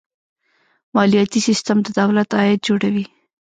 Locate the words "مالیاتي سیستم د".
0.95-1.87